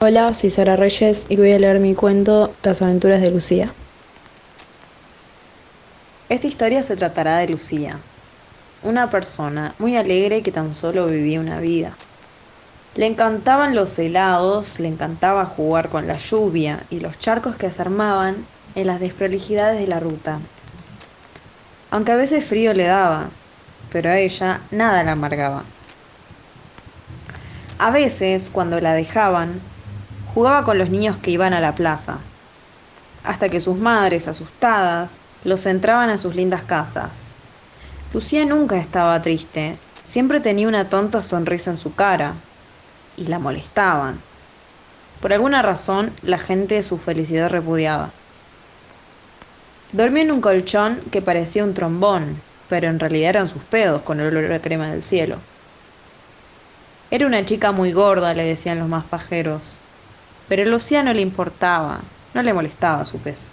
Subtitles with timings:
[0.00, 3.72] Hola, soy Sara Reyes y voy a leer mi cuento Las aventuras de Lucía.
[6.28, 7.98] Esta historia se tratará de Lucía,
[8.84, 11.96] una persona muy alegre que tan solo vivía una vida.
[12.94, 17.82] Le encantaban los helados, le encantaba jugar con la lluvia y los charcos que se
[17.82, 18.46] armaban
[18.76, 20.38] en las desprolijidades de la ruta.
[21.90, 23.30] Aunque a veces frío le daba,
[23.90, 25.64] pero a ella nada la amargaba.
[27.80, 29.60] A veces, cuando la dejaban,
[30.38, 32.18] jugaba con los niños que iban a la plaza,
[33.24, 37.32] hasta que sus madres, asustadas, los entraban a sus lindas casas.
[38.14, 42.34] Lucía nunca estaba triste, siempre tenía una tonta sonrisa en su cara,
[43.16, 44.20] y la molestaban.
[45.20, 48.10] Por alguna razón, la gente su felicidad repudiaba.
[49.90, 54.20] Dormía en un colchón que parecía un trombón, pero en realidad eran sus pedos con
[54.20, 55.38] el olor a crema del cielo.
[57.10, 59.80] Era una chica muy gorda, le decían los más pajeros,
[60.48, 62.00] pero Lucía no le importaba,
[62.34, 63.48] no le molestaba su peso.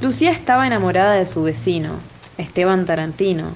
[0.00, 1.94] Lucía estaba enamorada de su vecino,
[2.38, 3.54] Esteban Tarantino,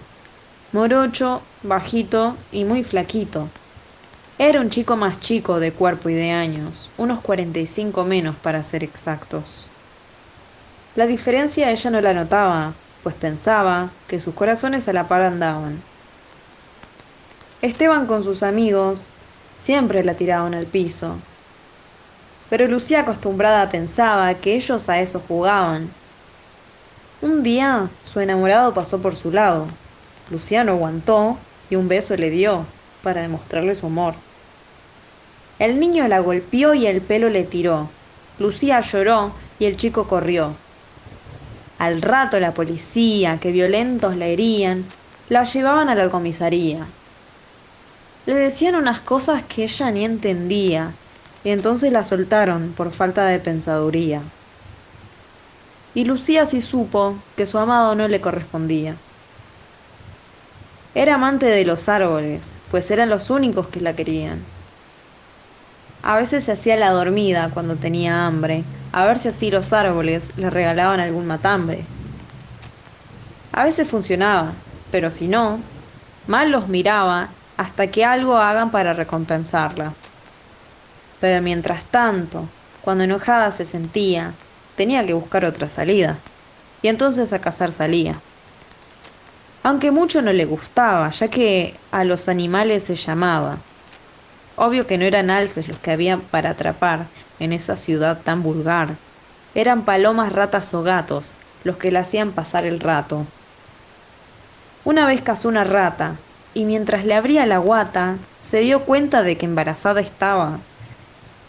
[0.72, 3.48] morocho, bajito y muy flaquito.
[4.36, 8.82] Era un chico más chico de cuerpo y de años, unos 45 menos para ser
[8.82, 9.68] exactos.
[10.96, 15.80] La diferencia ella no la notaba, pues pensaba que sus corazones a la par andaban.
[17.62, 19.06] Esteban con sus amigos
[19.64, 21.16] siempre la tiraban al piso,
[22.50, 25.90] pero Lucía acostumbrada pensaba que ellos a eso jugaban.
[27.22, 29.66] Un día su enamorado pasó por su lado.
[30.30, 31.38] Luciano aguantó
[31.70, 32.66] y un beso le dio
[33.02, 34.14] para demostrarle su amor.
[35.58, 37.88] El niño la golpeó y el pelo le tiró.
[38.38, 40.54] Lucía lloró y el chico corrió.
[41.78, 44.84] Al rato la policía, que violentos la herían,
[45.28, 46.86] la llevaban a la comisaría.
[48.26, 50.92] Le decían unas cosas que ella ni entendía,
[51.44, 54.22] y entonces la soltaron por falta de pensaduría.
[55.94, 58.96] Y Lucía sí supo que su amado no le correspondía.
[60.94, 64.42] Era amante de los árboles, pues eran los únicos que la querían.
[66.02, 70.30] A veces se hacía la dormida cuando tenía hambre, a ver si así los árboles
[70.36, 71.84] le regalaban algún matambre.
[73.52, 74.52] A veces funcionaba,
[74.90, 75.60] pero si no,
[76.26, 79.92] mal los miraba hasta que algo hagan para recompensarla.
[81.20, 82.48] Pero mientras tanto,
[82.82, 84.34] cuando enojada se sentía,
[84.76, 86.18] tenía que buscar otra salida,
[86.82, 88.20] y entonces a cazar salía.
[89.62, 93.58] Aunque mucho no le gustaba, ya que a los animales se llamaba.
[94.56, 97.06] Obvio que no eran alces los que había para atrapar,
[97.40, 98.96] en esa ciudad tan vulgar.
[99.54, 103.26] Eran palomas, ratas o gatos los que le hacían pasar el rato.
[104.84, 106.16] Una vez cazó una rata
[106.54, 110.60] y mientras le abría la guata se dio cuenta de que embarazada estaba.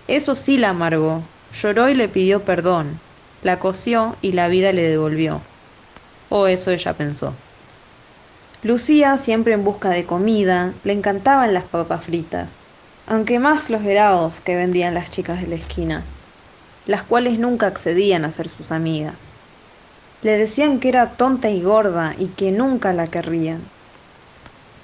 [0.07, 1.23] Eso sí la amargó,
[1.53, 2.99] lloró y le pidió perdón,
[3.43, 5.41] la cosió y la vida le devolvió.
[6.29, 7.33] O eso ella pensó.
[8.63, 12.49] Lucía, siempre en busca de comida, le encantaban las papas fritas,
[13.05, 16.03] aunque más los helados que vendían las chicas de la esquina,
[16.87, 19.37] las cuales nunca accedían a ser sus amigas.
[20.23, 23.61] Le decían que era tonta y gorda y que nunca la querrían.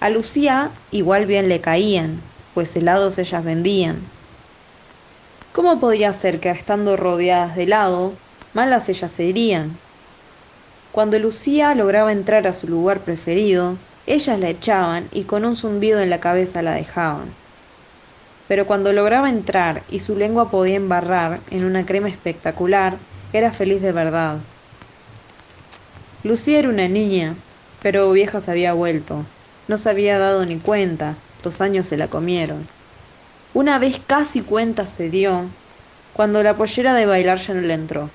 [0.01, 2.22] A Lucía igual bien le caían,
[2.53, 4.01] pues helados ellas vendían.
[5.53, 8.12] ¿Cómo podía ser que estando rodeadas de helado,
[8.53, 9.78] malas ellas se irían?
[10.91, 16.01] Cuando Lucía lograba entrar a su lugar preferido, ellas la echaban y con un zumbido
[16.01, 17.33] en la cabeza la dejaban
[18.51, 22.97] pero cuando lograba entrar y su lengua podía embarrar en una crema espectacular,
[23.31, 24.39] era feliz de verdad.
[26.25, 27.35] Lucía era una niña,
[27.81, 29.25] pero vieja se había vuelto.
[29.72, 31.16] No se había dado ni cuenta,
[31.46, 32.68] los años se la comieron.
[33.54, 35.46] Una vez casi cuenta se dio,
[36.12, 38.10] cuando la pollera de bailar ya no le entró.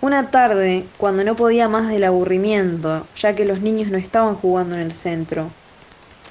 [0.00, 4.76] Una tarde, cuando no podía más del aburrimiento, ya que los niños no estaban jugando
[4.76, 5.50] en el centro,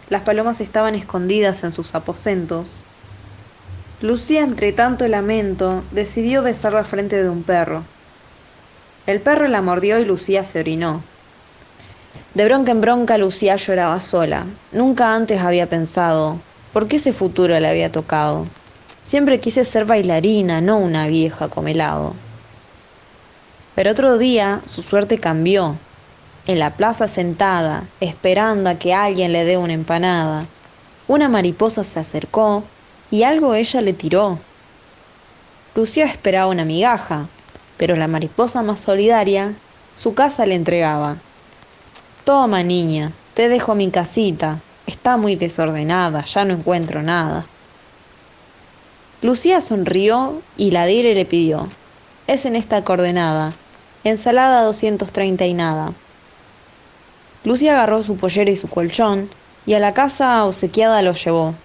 [0.09, 2.85] las palomas estaban escondidas en sus aposentos.
[3.99, 7.83] Lucía, entre tanto lamento, decidió besar la frente de un perro.
[9.07, 11.10] El perro la mordió y Lucía se orinó.
[12.33, 14.45] De bronca en bronca Lucía lloraba sola.
[14.71, 16.39] Nunca antes había pensado,
[16.71, 18.47] ¿por qué ese futuro le había tocado?
[19.03, 22.15] Siempre quise ser bailarina, no una vieja comelado.
[23.75, 25.77] Pero otro día su suerte cambió
[26.47, 30.45] en la plaza sentada, esperando a que alguien le dé una empanada.
[31.09, 32.63] Una mariposa se acercó
[33.11, 34.39] y algo ella le tiró.
[35.75, 37.27] Lucía esperaba una migaja,
[37.75, 39.53] pero la mariposa más solidaria
[39.95, 41.17] su casa le entregaba.
[42.23, 44.59] Toma, niña, te dejo mi casita.
[44.85, 47.47] Está muy desordenada, ya no encuentro nada.
[49.23, 51.67] Lucía sonrió y la dire le pidió.
[52.27, 53.53] Es en esta coordenada.
[54.03, 55.93] Ensalada 230 y nada.
[57.43, 59.29] Lucía agarró su pollera y su colchón
[59.65, 61.55] y a la casa obsequiada lo llevó.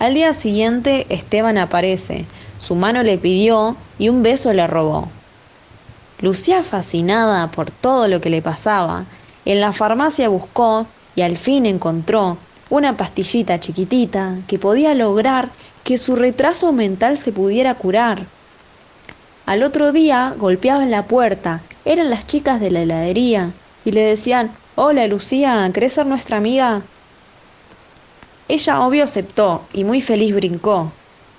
[0.00, 2.26] Al día siguiente Esteban aparece,
[2.58, 5.10] su mano le pidió y un beso le robó.
[6.20, 9.04] Lucía, fascinada por todo lo que le pasaba,
[9.44, 12.38] en la farmacia buscó y al fin encontró
[12.70, 15.50] una pastillita chiquitita que podía lograr
[15.84, 18.26] que su retraso mental se pudiera curar.
[19.44, 23.52] Al otro día golpeaban la puerta, eran las chicas de la heladería,
[23.84, 26.82] y le decían, Hola Lucía, ¿querés ser nuestra amiga?
[28.48, 30.92] Ella obvio aceptó y muy feliz brincó.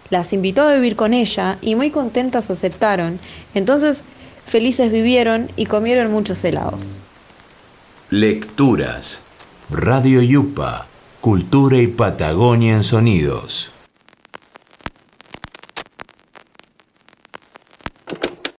[0.10, 3.20] Las invitó a vivir con ella y muy contentas aceptaron.
[3.54, 4.06] Entonces
[4.48, 6.98] felices vivieron y comieron muchos helados.
[8.10, 9.22] Lecturas.
[9.70, 10.88] Radio Yupa.
[11.22, 13.72] Cultura y Patagonia en sonidos.